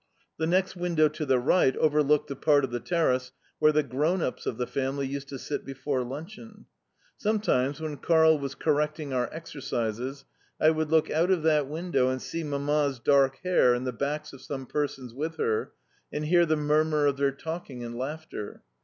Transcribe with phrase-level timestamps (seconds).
[0.39, 4.47] The next window to the right overlooked the part of the terrace where the "grownups"
[4.47, 6.65] of the family used to sit before luncheon.
[7.17, 10.25] Sometimes, when Karl was correcting our exercises,
[10.59, 14.33] I would look out of that window and see Mamma's dark hair and the backs
[14.33, 15.71] of some persons with her,
[16.11, 18.63] and hear the murmur of their talking and laughter.